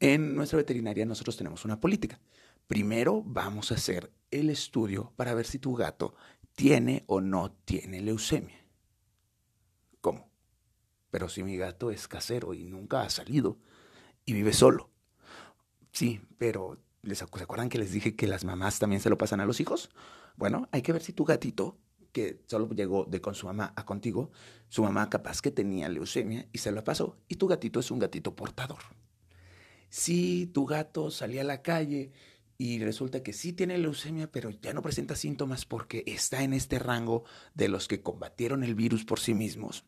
En 0.00 0.34
nuestra 0.34 0.56
veterinaria 0.56 1.04
nosotros 1.04 1.36
tenemos 1.36 1.64
una 1.64 1.78
política. 1.78 2.18
Primero 2.66 3.22
vamos 3.24 3.70
a 3.70 3.76
hacer 3.76 4.10
el 4.30 4.50
estudio 4.50 5.12
para 5.14 5.34
ver 5.34 5.46
si 5.46 5.58
tu 5.58 5.74
gato 5.74 6.14
tiene 6.56 7.04
o 7.06 7.20
no 7.20 7.52
tiene 7.64 8.00
leucemia. 8.00 8.65
Pero 11.16 11.30
si 11.30 11.42
mi 11.42 11.56
gato 11.56 11.90
es 11.90 12.08
casero 12.08 12.52
y 12.52 12.66
nunca 12.66 13.00
ha 13.00 13.08
salido 13.08 13.56
y 14.26 14.34
vive 14.34 14.52
solo. 14.52 14.90
Sí, 15.90 16.20
pero 16.36 16.78
¿les, 17.00 17.16
¿se 17.16 17.24
acuerdan 17.24 17.70
que 17.70 17.78
les 17.78 17.90
dije 17.90 18.14
que 18.14 18.26
las 18.26 18.44
mamás 18.44 18.78
también 18.78 19.00
se 19.00 19.08
lo 19.08 19.16
pasan 19.16 19.40
a 19.40 19.46
los 19.46 19.58
hijos? 19.58 19.88
Bueno, 20.36 20.68
hay 20.72 20.82
que 20.82 20.92
ver 20.92 21.02
si 21.02 21.14
tu 21.14 21.24
gatito, 21.24 21.78
que 22.12 22.42
solo 22.48 22.68
llegó 22.68 23.06
de 23.06 23.22
con 23.22 23.34
su 23.34 23.46
mamá 23.46 23.72
a 23.76 23.86
contigo, 23.86 24.30
su 24.68 24.82
mamá 24.82 25.08
capaz 25.08 25.40
que 25.40 25.50
tenía 25.50 25.88
leucemia 25.88 26.50
y 26.52 26.58
se 26.58 26.70
lo 26.70 26.84
pasó, 26.84 27.16
y 27.28 27.36
tu 27.36 27.46
gatito 27.48 27.80
es 27.80 27.90
un 27.90 27.98
gatito 27.98 28.36
portador. 28.36 28.80
Si 29.88 30.48
tu 30.48 30.66
gato 30.66 31.10
salía 31.10 31.40
a 31.40 31.44
la 31.44 31.62
calle 31.62 32.12
y 32.58 32.78
resulta 32.84 33.22
que 33.22 33.32
sí 33.32 33.54
tiene 33.54 33.78
leucemia, 33.78 34.30
pero 34.30 34.50
ya 34.50 34.74
no 34.74 34.82
presenta 34.82 35.16
síntomas 35.16 35.64
porque 35.64 36.04
está 36.06 36.42
en 36.42 36.52
este 36.52 36.78
rango 36.78 37.24
de 37.54 37.68
los 37.68 37.88
que 37.88 38.02
combatieron 38.02 38.62
el 38.62 38.74
virus 38.74 39.06
por 39.06 39.18
sí 39.18 39.32
mismos, 39.32 39.86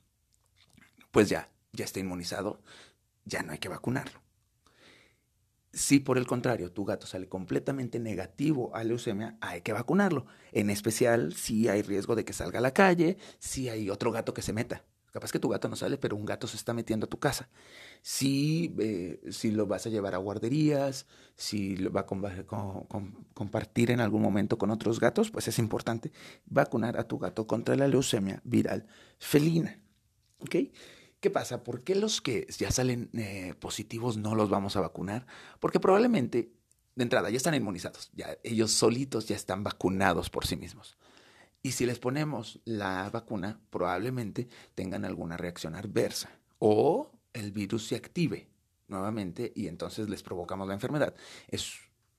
pues 1.10 1.28
ya, 1.28 1.50
ya 1.72 1.84
está 1.84 2.00
inmunizado, 2.00 2.60
ya 3.24 3.42
no 3.42 3.52
hay 3.52 3.58
que 3.58 3.68
vacunarlo. 3.68 4.20
Si 5.72 6.00
por 6.00 6.18
el 6.18 6.26
contrario 6.26 6.72
tu 6.72 6.84
gato 6.84 7.06
sale 7.06 7.28
completamente 7.28 7.98
negativo 7.98 8.74
a 8.74 8.84
leucemia, 8.84 9.36
hay 9.40 9.60
que 9.60 9.72
vacunarlo. 9.72 10.26
En 10.52 10.70
especial 10.70 11.34
si 11.34 11.68
hay 11.68 11.82
riesgo 11.82 12.16
de 12.16 12.24
que 12.24 12.32
salga 12.32 12.58
a 12.58 12.62
la 12.62 12.72
calle, 12.72 13.18
si 13.38 13.68
hay 13.68 13.90
otro 13.90 14.10
gato 14.10 14.32
que 14.32 14.42
se 14.42 14.52
meta. 14.52 14.84
Capaz 15.12 15.32
que 15.32 15.38
tu 15.38 15.48
gato 15.48 15.68
no 15.68 15.76
sale, 15.76 15.96
pero 15.96 16.16
un 16.16 16.26
gato 16.26 16.46
se 16.46 16.56
está 16.56 16.74
metiendo 16.74 17.06
a 17.06 17.08
tu 17.08 17.18
casa. 17.18 17.48
Si, 18.02 18.74
eh, 18.78 19.20
si 19.30 19.50
lo 19.50 19.66
vas 19.66 19.86
a 19.86 19.90
llevar 19.90 20.14
a 20.14 20.18
guarderías, 20.18 21.06
si 21.34 21.76
lo 21.76 21.90
va 21.90 22.02
a 22.02 22.06
compartir 23.34 23.90
en 23.90 24.00
algún 24.00 24.22
momento 24.22 24.58
con 24.58 24.70
otros 24.70 25.00
gatos, 25.00 25.30
pues 25.30 25.48
es 25.48 25.58
importante 25.58 26.12
vacunar 26.46 26.98
a 26.98 27.04
tu 27.04 27.18
gato 27.18 27.46
contra 27.46 27.74
la 27.74 27.88
leucemia 27.88 28.40
viral 28.44 28.86
felina. 29.18 29.80
¿Ok? 30.40 30.56
¿Qué 31.20 31.30
pasa? 31.30 31.64
¿Por 31.64 31.82
qué 31.82 31.96
los 31.96 32.20
que 32.20 32.46
ya 32.58 32.70
salen 32.70 33.10
eh, 33.14 33.54
positivos 33.58 34.16
no 34.16 34.36
los 34.36 34.50
vamos 34.50 34.76
a 34.76 34.80
vacunar? 34.80 35.26
Porque 35.58 35.80
probablemente, 35.80 36.52
de 36.94 37.02
entrada, 37.02 37.28
ya 37.30 37.36
están 37.36 37.54
inmunizados, 37.54 38.10
ya 38.14 38.38
ellos 38.44 38.70
solitos 38.70 39.26
ya 39.26 39.34
están 39.34 39.64
vacunados 39.64 40.30
por 40.30 40.46
sí 40.46 40.56
mismos. 40.56 40.96
Y 41.60 41.72
si 41.72 41.86
les 41.86 41.98
ponemos 41.98 42.60
la 42.64 43.10
vacuna, 43.10 43.60
probablemente 43.70 44.48
tengan 44.76 45.04
alguna 45.04 45.36
reacción 45.36 45.74
adversa 45.74 46.30
o 46.60 47.10
el 47.32 47.50
virus 47.50 47.88
se 47.88 47.96
active 47.96 48.48
nuevamente 48.86 49.52
y 49.56 49.66
entonces 49.66 50.08
les 50.08 50.22
provocamos 50.22 50.68
la 50.68 50.74
enfermedad. 50.74 51.14
Es 51.48 51.74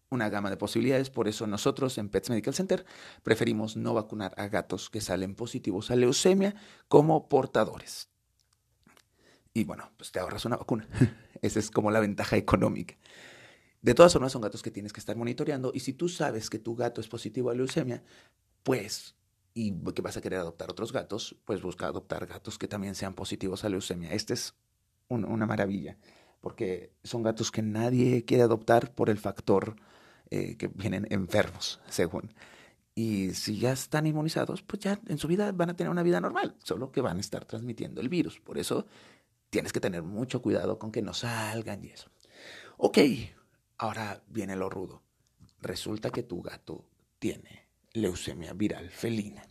una 0.10 0.30
gama 0.30 0.50
de 0.50 0.58
posibilidades, 0.58 1.10
por 1.10 1.30
eso 1.30 1.48
nosotros 1.48 1.98
en 1.98 2.10
Pets 2.10 2.32
Medical 2.32 2.54
Center 2.54 2.86
preferimos 3.24 3.78
no 3.78 3.94
vacunar 3.94 4.34
a 4.38 4.50
gatos 4.50 4.90
que 4.90 5.00
salen 5.00 5.36
positivos 5.36 5.90
a 5.90 5.96
leucemia 5.96 6.56
como 6.90 7.30
portadores. 7.30 8.10
Y 9.60 9.66
bueno, 9.66 9.92
pues 9.98 10.12
te 10.14 10.20
ahorras 10.20 10.46
una 10.46 10.56
vacuna. 10.56 10.88
Esa 11.42 11.60
es 11.60 11.70
como 11.70 11.92
la 11.92 12.00
ventaja 12.00 12.38
económica. 12.38 12.96
De 13.82 13.94
todas 13.94 14.14
formas, 14.14 14.32
son 14.32 14.42
gatos 14.42 14.64
que 14.64 14.72
tienes 14.72 14.94
que 14.94 15.02
estar 15.02 15.18
monitoreando. 15.18 15.72
Y 15.74 15.82
si 15.82 15.92
tú 15.92 16.08
sabes 16.08 16.50
que 16.50 16.60
tu 16.60 16.76
gato 16.76 17.02
es 17.02 17.10
positivo 17.10 17.50
a 17.50 17.56
leucemia, 17.56 18.02
pues, 18.64 19.16
y 19.54 19.74
que 19.94 20.02
vas 20.02 20.16
a 20.16 20.22
querer 20.22 20.40
adoptar 20.40 20.72
otros 20.72 20.94
gatos, 20.94 21.36
pues 21.44 21.62
busca 21.62 21.88
adoptar 21.88 22.26
gatos 22.26 22.58
que 22.58 22.70
también 22.70 22.96
sean 22.96 23.16
positivos 23.16 23.66
a 23.66 23.70
leucemia. 23.70 24.14
Este 24.14 24.34
es 24.34 24.54
una 25.10 25.46
maravilla, 25.46 25.98
porque 26.40 26.94
son 27.04 27.22
gatos 27.24 27.52
que 27.52 27.62
nadie 27.62 28.24
quiere 28.24 28.44
adoptar 28.44 28.94
por 28.96 29.10
el 29.10 29.18
factor 29.18 29.76
eh, 30.30 30.56
que 30.56 30.70
vienen 30.70 31.06
enfermos, 31.10 31.82
según. 31.90 32.34
Y 32.96 33.34
si 33.34 33.58
ya 33.58 33.74
están 33.74 34.08
inmunizados, 34.08 34.62
pues 34.62 34.82
ya 34.82 35.00
en 35.08 35.18
su 35.18 35.28
vida 35.28 35.52
van 35.52 35.70
a 35.70 35.76
tener 35.76 35.90
una 35.90 36.04
vida 36.04 36.22
normal, 36.22 36.56
solo 36.64 36.92
que 36.92 37.02
van 37.02 37.18
a 37.18 37.22
estar 37.22 37.46
transmitiendo 37.46 38.02
el 38.02 38.10
virus. 38.10 38.40
Por 38.40 38.58
eso 38.58 38.86
tienes 39.50 39.74
que 39.74 39.80
tener 39.80 40.04
mucho 40.04 40.42
cuidado 40.42 40.80
con 40.80 40.92
que 40.92 41.02
no 41.02 41.14
salgan 41.14 41.84
y 41.84 41.90
eso. 41.90 42.10
Ok, 42.78 42.98
ahora 43.78 44.24
viene 44.28 44.56
lo 44.56 44.70
rudo. 44.70 45.04
Resulta 45.62 46.10
que 46.10 46.24
tu 46.24 46.42
gato 46.42 46.86
tiene 47.20 47.68
leucemia 47.94 48.54
viral 48.54 48.90
felina. 48.90 49.46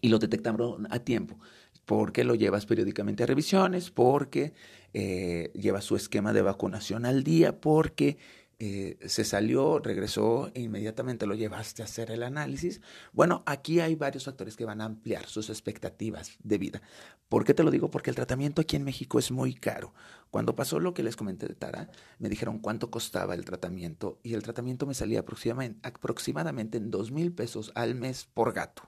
Y 0.00 0.08
lo 0.08 0.18
detectaron 0.18 0.86
a 0.90 1.00
tiempo 1.00 1.38
porque 1.84 2.22
lo 2.22 2.36
llevas 2.36 2.66
periódicamente 2.66 3.24
a 3.24 3.26
revisiones, 3.26 3.90
porque 3.90 4.52
eh, 4.92 5.50
llevas 5.54 5.82
su 5.82 5.96
esquema 5.96 6.32
de 6.32 6.42
vacunación 6.42 7.04
al 7.04 7.24
día, 7.24 7.60
porque 7.60 8.16
eh, 8.62 8.98
se 9.08 9.24
salió, 9.24 9.78
regresó 9.78 10.50
e 10.52 10.60
inmediatamente 10.60 11.24
lo 11.24 11.34
llevaste 11.34 11.80
a 11.80 11.86
hacer 11.86 12.10
el 12.10 12.22
análisis. 12.22 12.82
Bueno, 13.10 13.42
aquí 13.46 13.80
hay 13.80 13.94
varios 13.94 14.26
factores 14.26 14.54
que 14.54 14.66
van 14.66 14.82
a 14.82 14.84
ampliar 14.84 15.24
sus 15.26 15.48
expectativas 15.48 16.36
de 16.42 16.58
vida. 16.58 16.82
¿Por 17.30 17.46
qué 17.46 17.54
te 17.54 17.62
lo 17.62 17.70
digo? 17.70 17.90
Porque 17.90 18.10
el 18.10 18.16
tratamiento 18.16 18.60
aquí 18.60 18.76
en 18.76 18.84
México 18.84 19.18
es 19.18 19.30
muy 19.30 19.54
caro. 19.54 19.94
Cuando 20.30 20.54
pasó 20.54 20.78
lo 20.78 20.92
que 20.92 21.02
les 21.02 21.16
comenté 21.16 21.48
de 21.48 21.54
Tara, 21.54 21.88
me 22.18 22.28
dijeron 22.28 22.58
cuánto 22.58 22.90
costaba 22.90 23.34
el 23.34 23.46
tratamiento 23.46 24.20
y 24.22 24.34
el 24.34 24.42
tratamiento 24.42 24.84
me 24.84 24.92
salía 24.92 25.20
aproximadamente, 25.20 26.76
en 26.76 26.90
dos 26.90 27.12
mil 27.12 27.32
pesos 27.32 27.72
al 27.74 27.94
mes 27.94 28.26
por 28.26 28.52
gato. 28.52 28.82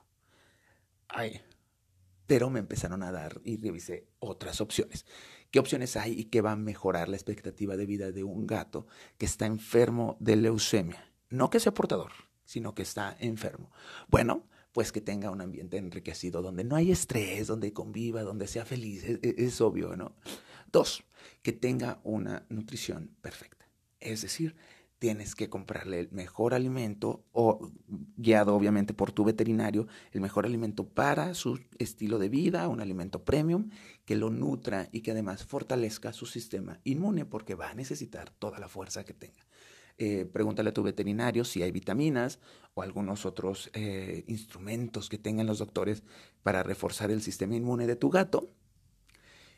Ay, 1.07 1.41
pero 2.27 2.51
me 2.51 2.59
empezaron 2.59 3.01
a 3.01 3.11
dar 3.11 3.41
y 3.43 3.57
revisé 3.57 4.07
otras 4.19 4.61
opciones. 4.61 5.07
¿Qué 5.53 5.59
opciones 5.59 5.95
hay 5.97 6.19
y 6.19 6.25
qué 6.25 6.41
va 6.41 6.53
a 6.53 6.55
mejorar 6.55 7.09
la 7.09 7.15
expectativa 7.15 7.77
de 7.77 7.85
vida 7.85 8.11
de 8.11 8.23
un 8.23 8.47
gato 8.47 8.87
que 9.19 9.27
está 9.27 9.45
enfermo 9.45 10.17
de 10.19 10.35
leucemia? 10.35 11.13
No 11.29 11.51
que 11.51 11.59
sea 11.59 11.75
portador, 11.75 12.11
sino 12.43 12.73
que 12.73 12.81
está 12.81 13.15
enfermo. 13.19 13.71
Bueno, 14.07 14.47
pues 14.71 14.91
que 14.91 14.99
tenga 14.99 15.29
un 15.29 15.41
ambiente 15.41 15.77
enriquecido, 15.77 16.41
donde 16.41 16.63
no 16.63 16.75
hay 16.75 16.91
estrés, 16.91 17.45
donde 17.45 17.71
conviva, 17.71 18.23
donde 18.23 18.47
sea 18.47 18.65
feliz, 18.65 19.03
es, 19.03 19.19
es 19.21 19.61
obvio, 19.61 19.95
¿no? 19.95 20.15
Dos, 20.71 21.03
que 21.43 21.51
tenga 21.51 22.01
una 22.03 22.47
nutrición 22.49 23.15
perfecta. 23.21 23.69
Es 23.99 24.23
decir, 24.23 24.55
tienes 25.03 25.35
que 25.35 25.49
comprarle 25.49 25.99
el 25.99 26.11
mejor 26.13 26.53
alimento 26.53 27.25
o 27.33 27.69
guiado 28.15 28.55
obviamente 28.55 28.93
por 28.93 29.11
tu 29.11 29.25
veterinario, 29.25 29.85
el 30.13 30.21
mejor 30.21 30.45
alimento 30.45 30.87
para 30.87 31.33
su 31.33 31.59
estilo 31.77 32.19
de 32.19 32.29
vida, 32.29 32.69
un 32.69 32.79
alimento 32.79 33.25
premium 33.25 33.69
que 34.05 34.15
lo 34.15 34.29
nutra 34.29 34.87
y 34.93 35.01
que 35.01 35.11
además 35.11 35.43
fortalezca 35.43 36.13
su 36.13 36.25
sistema 36.25 36.79
inmune 36.85 37.25
porque 37.25 37.53
va 37.53 37.71
a 37.71 37.73
necesitar 37.73 38.29
toda 38.29 38.59
la 38.59 38.69
fuerza 38.69 39.03
que 39.03 39.13
tenga. 39.13 39.45
Eh, 39.97 40.23
pregúntale 40.23 40.69
a 40.69 40.73
tu 40.73 40.83
veterinario 40.83 41.43
si 41.43 41.61
hay 41.63 41.73
vitaminas 41.73 42.39
o 42.73 42.81
algunos 42.81 43.25
otros 43.25 43.71
eh, 43.73 44.23
instrumentos 44.27 45.09
que 45.09 45.17
tengan 45.17 45.47
los 45.47 45.59
doctores 45.59 46.03
para 46.43 46.63
reforzar 46.63 47.11
el 47.11 47.21
sistema 47.21 47.57
inmune 47.57 47.87
de 47.87 47.97
tu 47.97 48.09
gato. 48.09 48.53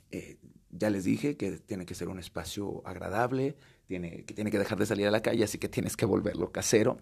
Eh, 0.09 0.39
ya 0.71 0.89
les 0.89 1.03
dije 1.03 1.37
que 1.37 1.51
tiene 1.51 1.85
que 1.85 1.93
ser 1.93 2.09
un 2.09 2.17
espacio 2.17 2.81
agradable, 2.85 3.55
tiene, 3.87 4.25
que 4.25 4.33
tiene 4.33 4.51
que 4.51 4.59
dejar 4.59 4.77
de 4.77 4.85
salir 4.85 5.07
a 5.07 5.11
la 5.11 5.21
calle, 5.21 5.43
así 5.43 5.57
que 5.57 5.69
tienes 5.69 5.97
que 5.97 6.05
volverlo 6.05 6.51
casero. 6.51 6.97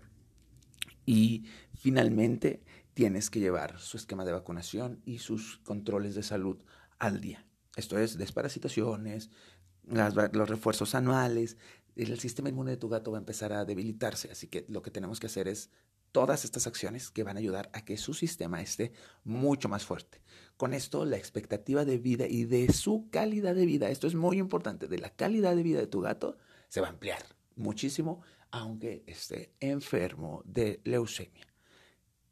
Y 1.06 1.46
finalmente 1.76 2.64
tienes 2.94 3.30
que 3.30 3.40
llevar 3.40 3.80
su 3.80 3.98
esquema 3.98 4.26
de 4.26 4.32
vacunación 4.32 5.02
y 5.06 5.20
sus 5.20 5.58
controles 5.60 6.16
de 6.16 6.24
salud 6.24 6.58
al 7.00 7.22
día. 7.22 7.46
Esto 7.76 7.98
es 7.98 8.18
desparasitaciones, 8.18 9.32
los 9.84 10.50
refuerzos 10.50 10.96
anuales. 10.96 11.58
El 11.96 12.20
sistema 12.20 12.50
inmune 12.50 12.72
de 12.72 12.78
tu 12.78 12.90
gato 12.90 13.12
va 13.12 13.18
a 13.18 13.22
empezar 13.22 13.54
a 13.54 13.66
debilitarse, 13.66 14.32
así 14.32 14.48
que 14.48 14.66
lo 14.70 14.82
que 14.82 14.92
tenemos 14.92 15.20
que 15.20 15.28
hacer 15.28 15.48
es 15.48 15.70
todas 16.12 16.46
estas 16.46 16.68
acciones 16.68 17.10
que 17.10 17.24
van 17.24 17.38
a 17.38 17.40
ayudar 17.40 17.70
a 17.74 17.84
que 17.84 17.98
su 17.98 18.14
sistema 18.14 18.62
esté 18.62 18.94
mucho 19.24 19.68
más 19.68 19.84
fuerte. 19.84 20.22
Con 20.58 20.74
esto, 20.74 21.06
la 21.06 21.18
expectativa 21.18 21.86
de 21.86 21.98
vida 21.98 22.28
y 22.28 22.46
de 22.46 22.72
su 22.72 23.10
calidad 23.10 23.56
de 23.56 23.66
vida, 23.66 23.90
esto 23.90 24.08
es 24.08 24.14
muy 24.14 24.38
importante, 24.38 24.88
de 24.88 25.00
la 25.00 25.10
calidad 25.10 25.56
de 25.56 25.64
vida 25.64 25.80
de 25.80 25.88
tu 25.88 26.02
gato, 26.02 26.38
se 26.74 26.82
va 26.82 26.88
a 26.88 26.90
ampliar 26.90 27.24
muchísimo, 27.56 28.24
aunque 28.50 29.04
esté 29.06 29.54
enfermo 29.60 30.42
de 30.44 30.82
leucemia. 30.86 31.46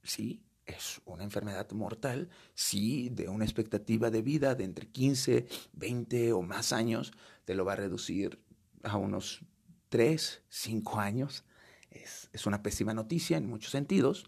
Sí, 0.01 0.41
es 0.65 0.99
una 1.05 1.23
enfermedad 1.23 1.69
mortal, 1.73 2.27
sí, 2.55 3.09
de 3.11 3.29
una 3.29 3.45
expectativa 3.45 4.09
de 4.09 4.23
vida 4.23 4.55
de 4.55 4.63
entre 4.63 4.87
15, 4.87 5.45
20 5.73 6.33
o 6.33 6.41
más 6.41 6.73
años, 6.73 7.13
te 7.45 7.53
lo 7.53 7.65
va 7.65 7.73
a 7.73 7.75
reducir 7.75 8.43
a 8.81 8.97
unos 8.97 9.41
3, 9.89 10.41
5 10.49 10.99
años 10.99 11.45
es, 11.91 12.47
una 12.47 12.63
pésima 12.63 12.95
noticia 12.95 13.37
en 13.37 13.47
muchos 13.47 13.69
sentidos, 13.69 14.25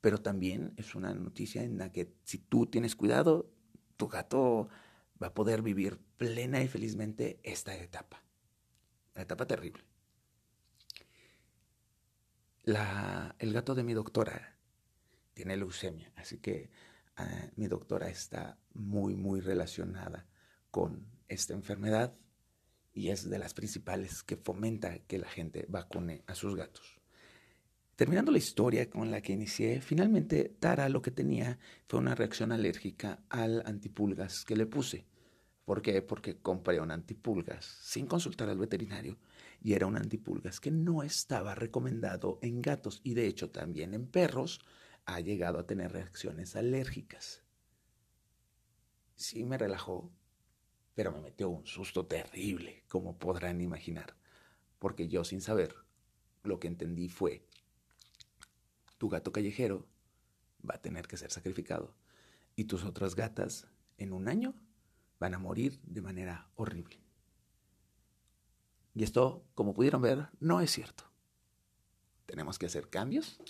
pero 0.00 0.18
también 0.18 0.72
es 0.76 0.96
una 0.96 1.14
noticia 1.14 1.62
en 1.62 1.78
la 1.78 1.92
que 1.92 2.12
si 2.24 2.38
tú 2.38 2.66
tienes 2.66 2.96
cuidado, 2.96 3.48
tu 3.96 4.08
gato 4.08 4.68
va 5.22 5.28
a 5.28 5.34
poder 5.34 5.62
vivir 5.62 6.00
plena 6.16 6.60
y 6.64 6.66
felizmente 6.66 7.38
esta 7.44 7.76
etapa. 7.76 8.24
La 9.20 9.24
etapa 9.24 9.46
terrible. 9.46 9.84
El 12.64 13.52
gato 13.52 13.74
de 13.74 13.82
mi 13.82 13.92
doctora 13.92 14.56
tiene 15.34 15.58
leucemia, 15.58 16.10
así 16.16 16.38
que 16.38 16.70
ah, 17.16 17.50
mi 17.56 17.66
doctora 17.66 18.08
está 18.08 18.58
muy, 18.72 19.16
muy 19.16 19.42
relacionada 19.42 20.26
con 20.70 21.06
esta 21.28 21.52
enfermedad 21.52 22.16
y 22.94 23.10
es 23.10 23.28
de 23.28 23.38
las 23.38 23.52
principales 23.52 24.22
que 24.22 24.38
fomenta 24.38 25.00
que 25.00 25.18
la 25.18 25.28
gente 25.28 25.66
vacune 25.68 26.24
a 26.26 26.34
sus 26.34 26.56
gatos. 26.56 26.98
Terminando 27.96 28.32
la 28.32 28.38
historia 28.38 28.88
con 28.88 29.10
la 29.10 29.20
que 29.20 29.34
inicié, 29.34 29.82
finalmente 29.82 30.56
Tara 30.58 30.88
lo 30.88 31.02
que 31.02 31.10
tenía 31.10 31.58
fue 31.86 32.00
una 32.00 32.14
reacción 32.14 32.52
alérgica 32.52 33.22
al 33.28 33.62
antipulgas 33.66 34.46
que 34.46 34.56
le 34.56 34.64
puse. 34.64 35.09
¿Por 35.70 35.82
qué? 35.82 36.02
Porque 36.02 36.36
compré 36.36 36.80
un 36.80 36.90
antipulgas 36.90 37.64
sin 37.64 38.08
consultar 38.08 38.48
al 38.48 38.58
veterinario 38.58 39.16
y 39.62 39.74
era 39.74 39.86
un 39.86 39.96
antipulgas 39.96 40.58
que 40.58 40.72
no 40.72 41.04
estaba 41.04 41.54
recomendado 41.54 42.40
en 42.42 42.60
gatos 42.60 43.00
y 43.04 43.14
de 43.14 43.28
hecho 43.28 43.52
también 43.52 43.94
en 43.94 44.08
perros 44.08 44.60
ha 45.04 45.20
llegado 45.20 45.60
a 45.60 45.68
tener 45.68 45.92
reacciones 45.92 46.56
alérgicas. 46.56 47.44
Sí 49.14 49.44
me 49.44 49.58
relajó, 49.58 50.10
pero 50.96 51.12
me 51.12 51.20
metió 51.20 51.48
un 51.48 51.64
susto 51.64 52.04
terrible, 52.04 52.82
como 52.88 53.16
podrán 53.16 53.60
imaginar, 53.60 54.16
porque 54.80 55.06
yo 55.06 55.22
sin 55.22 55.40
saber, 55.40 55.76
lo 56.42 56.58
que 56.58 56.66
entendí 56.66 57.08
fue, 57.08 57.46
tu 58.98 59.08
gato 59.08 59.30
callejero 59.30 59.86
va 60.68 60.74
a 60.74 60.82
tener 60.82 61.06
que 61.06 61.16
ser 61.16 61.30
sacrificado 61.30 61.94
y 62.56 62.64
tus 62.64 62.82
otras 62.82 63.14
gatas 63.14 63.68
en 63.98 64.12
un 64.12 64.26
año 64.26 64.52
van 65.20 65.34
a 65.34 65.38
morir 65.38 65.78
de 65.84 66.00
manera 66.00 66.50
horrible. 66.56 66.98
Y 68.94 69.04
esto, 69.04 69.44
como 69.54 69.74
pudieron 69.74 70.02
ver, 70.02 70.28
no 70.40 70.60
es 70.60 70.72
cierto. 70.72 71.04
Tenemos 72.26 72.58
que 72.58 72.66
hacer 72.66 72.88
cambios 72.88 73.40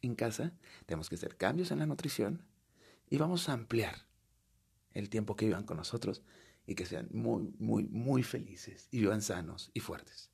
en 0.00 0.14
casa, 0.14 0.54
tenemos 0.86 1.08
que 1.10 1.16
hacer 1.16 1.36
cambios 1.36 1.70
en 1.70 1.80
la 1.80 1.86
nutrición 1.86 2.46
y 3.10 3.18
vamos 3.18 3.48
a 3.48 3.52
ampliar 3.52 4.06
el 4.92 5.10
tiempo 5.10 5.36
que 5.36 5.46
vivan 5.46 5.64
con 5.64 5.76
nosotros 5.76 6.22
y 6.66 6.74
que 6.74 6.86
sean 6.86 7.08
muy, 7.12 7.52
muy, 7.58 7.84
muy 7.84 8.22
felices 8.22 8.88
y 8.90 9.00
vivan 9.00 9.20
sanos 9.20 9.70
y 9.74 9.80
fuertes. 9.80 10.30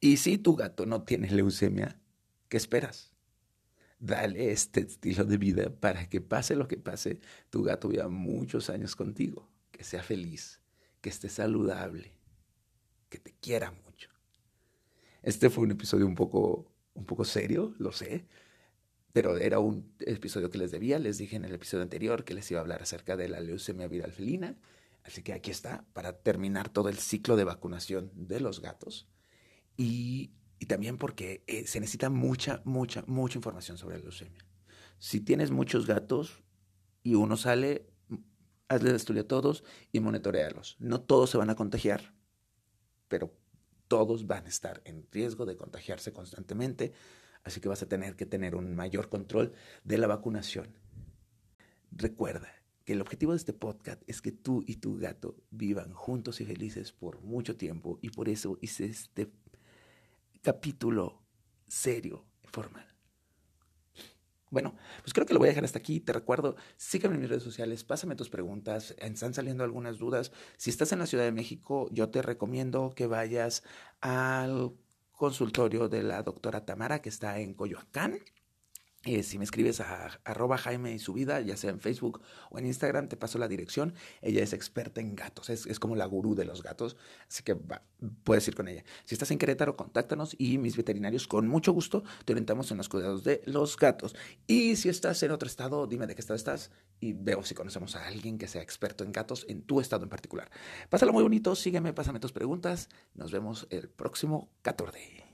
Y 0.00 0.18
si 0.18 0.38
tu 0.38 0.56
gato 0.56 0.86
no 0.86 1.02
tiene 1.02 1.30
leucemia, 1.30 2.00
¿qué 2.48 2.56
esperas? 2.56 3.12
Dale 3.98 4.52
este 4.52 4.80
estilo 4.80 5.24
de 5.24 5.38
vida 5.38 5.70
para 5.70 6.08
que 6.08 6.20
pase 6.20 6.54
lo 6.54 6.68
que 6.68 6.76
pase, 6.76 7.20
tu 7.50 7.62
gato 7.62 7.88
viva 7.88 8.08
muchos 8.08 8.70
años 8.70 8.94
contigo, 8.94 9.48
que 9.78 9.84
sea 9.84 10.02
feliz, 10.02 10.60
que 11.00 11.08
esté 11.08 11.28
saludable, 11.28 12.12
que 13.08 13.18
te 13.18 13.32
quiera 13.32 13.70
mucho. 13.70 14.10
Este 15.22 15.50
fue 15.50 15.62
un 15.62 15.70
episodio 15.70 16.04
un 16.04 16.16
poco, 16.16 16.74
un 16.94 17.06
poco 17.06 17.24
serio, 17.24 17.76
lo 17.78 17.92
sé, 17.92 18.26
pero 19.12 19.38
era 19.38 19.60
un 19.60 19.94
episodio 20.00 20.50
que 20.50 20.58
les 20.58 20.72
debía. 20.72 20.98
Les 20.98 21.16
dije 21.16 21.36
en 21.36 21.44
el 21.44 21.54
episodio 21.54 21.84
anterior 21.84 22.24
que 22.24 22.34
les 22.34 22.50
iba 22.50 22.58
a 22.58 22.62
hablar 22.62 22.82
acerca 22.82 23.16
de 23.16 23.28
la 23.28 23.40
leucemia 23.40 23.86
viral 23.86 24.12
felina 24.12 24.58
Así 25.04 25.22
que 25.22 25.32
aquí 25.32 25.52
está 25.52 25.86
para 25.92 26.12
terminar 26.20 26.68
todo 26.68 26.88
el 26.88 26.98
ciclo 26.98 27.36
de 27.36 27.44
vacunación 27.44 28.10
de 28.14 28.40
los 28.40 28.60
gatos. 28.60 29.08
Y, 29.76 30.32
también 30.66 30.98
porque 30.98 31.44
eh, 31.46 31.66
se 31.68 31.78
necesita 31.78 32.10
mucha, 32.10 32.62
mucha, 32.64 33.04
mucha 33.06 33.38
información 33.38 33.78
sobre 33.78 33.96
la 33.96 34.02
leucemia. 34.02 34.44
Si 34.98 35.20
tienes 35.20 35.52
muchos 35.52 35.86
gatos 35.86 36.42
y 37.04 37.14
uno 37.14 37.36
sale, 37.36 37.86
hazle 38.68 38.90
el 38.90 38.96
estudio 38.96 39.22
a 39.22 39.28
todos 39.28 39.64
y 39.92 40.00
monitorealos. 40.00 40.76
No 40.78 41.00
todos 41.00 41.30
se 41.30 41.38
van 41.38 41.50
a 41.50 41.56
contagiar, 41.56 42.14
pero 43.08 43.32
todos 43.88 44.26
van 44.26 44.46
a 44.46 44.48
estar 44.48 44.82
en 44.84 45.06
riesgo 45.10 45.46
de 45.46 45.56
contagiarse 45.56 46.12
constantemente. 46.12 46.92
Así 47.44 47.60
que 47.60 47.68
vas 47.68 47.82
a 47.82 47.88
tener 47.88 48.16
que 48.16 48.26
tener 48.26 48.54
un 48.54 48.74
mayor 48.74 49.08
control 49.08 49.52
de 49.84 49.98
la 49.98 50.06
vacunación. 50.06 50.76
Recuerda, 51.90 52.58
que 52.88 52.94
el 52.94 53.02
objetivo 53.02 53.32
de 53.32 53.36
este 53.36 53.52
podcast 53.52 54.02
es 54.06 54.22
que 54.22 54.32
tú 54.32 54.64
y 54.66 54.76
tu 54.76 54.96
gato 54.96 55.36
vivan 55.50 55.92
juntos 55.92 56.40
y 56.40 56.46
felices 56.46 56.90
por 56.90 57.20
mucho 57.20 57.54
tiempo 57.54 57.98
y 58.00 58.08
por 58.08 58.30
eso 58.30 58.56
hice 58.62 58.86
este 58.86 59.30
capítulo 60.40 61.20
serio, 61.66 62.24
formal. 62.44 62.87
Bueno, 64.50 64.74
pues 65.02 65.12
creo 65.12 65.26
que 65.26 65.34
lo 65.34 65.40
voy 65.40 65.48
a 65.48 65.50
dejar 65.50 65.64
hasta 65.64 65.78
aquí. 65.78 66.00
Te 66.00 66.12
recuerdo, 66.12 66.56
sígueme 66.76 67.16
en 67.16 67.20
mis 67.20 67.30
redes 67.30 67.42
sociales, 67.42 67.84
pásame 67.84 68.16
tus 68.16 68.30
preguntas, 68.30 68.94
están 68.98 69.34
saliendo 69.34 69.64
algunas 69.64 69.98
dudas. 69.98 70.32
Si 70.56 70.70
estás 70.70 70.92
en 70.92 71.00
la 71.00 71.06
Ciudad 71.06 71.24
de 71.24 71.32
México, 71.32 71.88
yo 71.92 72.10
te 72.10 72.22
recomiendo 72.22 72.92
que 72.94 73.06
vayas 73.06 73.62
al 74.00 74.72
consultorio 75.12 75.88
de 75.88 76.02
la 76.02 76.22
doctora 76.22 76.64
Tamara, 76.64 77.02
que 77.02 77.08
está 77.08 77.38
en 77.40 77.54
Coyoacán. 77.54 78.20
Eh, 79.04 79.22
si 79.22 79.38
me 79.38 79.44
escribes 79.44 79.80
a 79.80 80.20
arroba 80.24 80.58
Jaime 80.58 80.92
y 80.92 80.98
su 80.98 81.12
vida, 81.12 81.40
ya 81.40 81.56
sea 81.56 81.70
en 81.70 81.78
Facebook 81.78 82.20
o 82.50 82.58
en 82.58 82.66
Instagram, 82.66 83.08
te 83.08 83.16
paso 83.16 83.38
la 83.38 83.46
dirección. 83.46 83.94
Ella 84.22 84.42
es 84.42 84.52
experta 84.52 85.00
en 85.00 85.14
gatos, 85.14 85.50
es, 85.50 85.78
como 85.78 85.94
la 85.94 86.04
gurú 86.04 86.34
de 86.34 86.44
los 86.44 86.64
gatos, 86.64 86.96
así 87.28 87.44
que 87.44 87.56
puedes 88.24 88.48
ir 88.48 88.56
con 88.56 88.66
ella. 88.66 88.82
Si 89.04 89.14
estás 89.14 89.30
en 89.30 89.38
Querétaro, 89.38 89.76
contáctanos 89.76 90.34
y 90.36 90.58
mis 90.58 90.76
veterinarios 90.76 91.28
con 91.28 91.46
mucho 91.46 91.72
gusto 91.72 92.02
te 92.24 92.32
orientamos 92.32 92.72
en 92.72 92.78
los 92.78 92.88
cuidados 92.88 93.22
de 93.22 93.40
los 93.46 93.76
gatos. 93.76 94.16
Y 94.48 94.74
si 94.74 94.88
estás 94.88 95.22
en 95.22 95.30
otro 95.30 95.46
estado, 95.46 95.86
dime 95.86 96.08
de 96.08 96.16
qué 96.16 96.20
estado 96.20 96.36
estás 96.36 96.72
y 96.98 97.12
veo 97.12 97.44
si 97.44 97.54
conocemos 97.54 97.94
a 97.94 98.04
alguien 98.04 98.36
que 98.36 98.48
sea 98.48 98.62
experto 98.62 99.04
en 99.04 99.12
gatos 99.12 99.46
en 99.48 99.62
tu 99.62 99.80
estado 99.80 100.02
en 100.02 100.08
particular. 100.08 100.50
Pásalo 100.90 101.12
muy 101.12 101.22
bonito, 101.22 101.54
sígueme, 101.54 101.92
pásame 101.92 102.18
tus 102.18 102.32
preguntas. 102.32 102.88
Nos 103.14 103.30
vemos 103.30 103.68
el 103.70 103.88
próximo 103.88 104.50
14. 104.62 105.27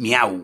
Miau. 0.00 0.40